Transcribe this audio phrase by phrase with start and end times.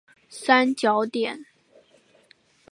[0.31, 1.45] 三角点。